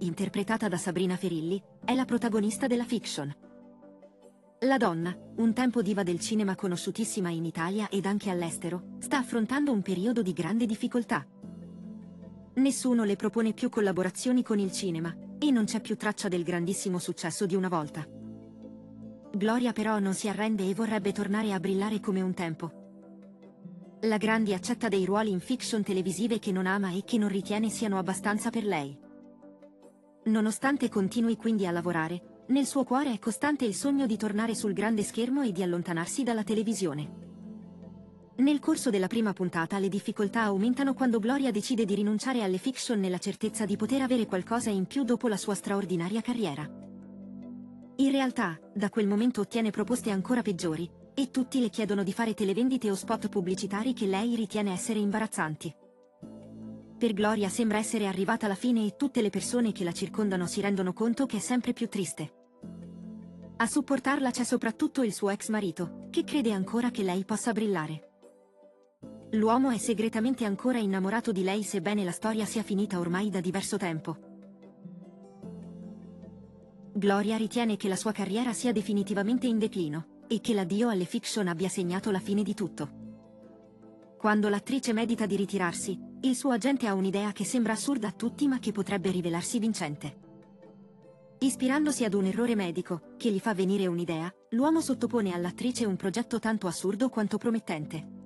[0.00, 3.34] interpretata da Sabrina Ferilli, è la protagonista della fiction.
[4.60, 9.72] La donna, un tempo diva del cinema conosciutissima in Italia ed anche all'estero, sta affrontando
[9.72, 11.26] un periodo di grande difficoltà.
[12.54, 16.98] Nessuno le propone più collaborazioni con il cinema, e non c'è più traccia del grandissimo
[16.98, 18.06] successo di una volta.
[19.32, 22.72] Gloria però non si arrende e vorrebbe tornare a brillare come un tempo.
[24.02, 27.68] La Grandi accetta dei ruoli in fiction televisive che non ama e che non ritiene
[27.68, 29.08] siano abbastanza per lei.
[30.30, 34.72] Nonostante continui quindi a lavorare, nel suo cuore è costante il sogno di tornare sul
[34.72, 37.28] grande schermo e di allontanarsi dalla televisione.
[38.36, 43.00] Nel corso della prima puntata le difficoltà aumentano quando Gloria decide di rinunciare alle fiction
[43.00, 46.62] nella certezza di poter avere qualcosa in più dopo la sua straordinaria carriera.
[47.96, 52.34] In realtà, da quel momento ottiene proposte ancora peggiori, e tutti le chiedono di fare
[52.34, 55.74] televendite o spot pubblicitari che lei ritiene essere imbarazzanti.
[57.00, 60.60] Per Gloria sembra essere arrivata la fine e tutte le persone che la circondano si
[60.60, 62.34] rendono conto che è sempre più triste.
[63.56, 68.10] A supportarla c'è soprattutto il suo ex marito, che crede ancora che lei possa brillare.
[69.30, 73.78] L'uomo è segretamente ancora innamorato di lei sebbene la storia sia finita ormai da diverso
[73.78, 74.18] tempo.
[76.92, 81.48] Gloria ritiene che la sua carriera sia definitivamente in declino, e che l'addio alle fiction
[81.48, 82.90] abbia segnato la fine di tutto.
[84.18, 88.46] Quando l'attrice medita di ritirarsi, il suo agente ha un'idea che sembra assurda a tutti
[88.46, 90.28] ma che potrebbe rivelarsi vincente.
[91.38, 96.38] Ispirandosi ad un errore medico, che gli fa venire un'idea, l'uomo sottopone all'attrice un progetto
[96.38, 98.18] tanto assurdo quanto promettente.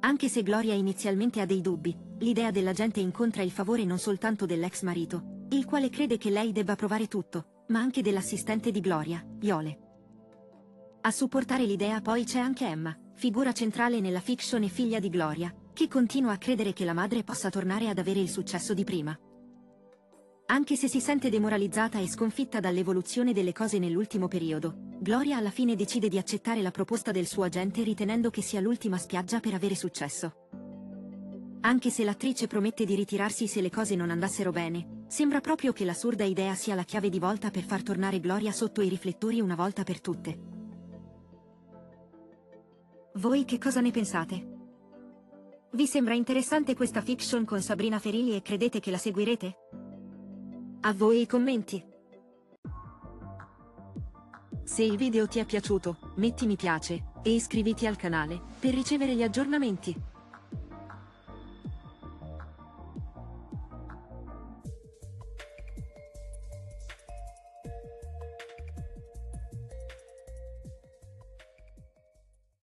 [0.00, 4.82] Anche se Gloria inizialmente ha dei dubbi, l'idea dell'agente incontra il favore non soltanto dell'ex
[4.82, 9.78] marito, il quale crede che lei debba provare tutto, ma anche dell'assistente di Gloria, Iole.
[11.02, 15.54] A supportare l'idea poi c'è anche Emma, figura centrale nella fiction e figlia di Gloria,
[15.80, 19.18] che continua a credere che la madre possa tornare ad avere il successo di prima.
[20.48, 25.76] Anche se si sente demoralizzata e sconfitta dall'evoluzione delle cose nell'ultimo periodo, Gloria alla fine
[25.76, 29.74] decide di accettare la proposta del suo agente ritenendo che sia l'ultima spiaggia per avere
[29.74, 30.48] successo.
[31.62, 35.86] Anche se l'attrice promette di ritirarsi se le cose non andassero bene, sembra proprio che
[35.86, 39.54] l'assurda idea sia la chiave di volta per far tornare Gloria sotto i riflettori una
[39.54, 40.38] volta per tutte.
[43.14, 44.49] Voi che cosa ne pensate?
[45.72, 49.56] Vi sembra interessante questa fiction con Sabrina Ferilli e credete che la seguirete?
[50.80, 51.80] A voi i commenti.
[54.64, 59.14] Se il video ti è piaciuto, metti mi piace, e iscriviti al canale, per ricevere
[59.14, 59.94] gli aggiornamenti.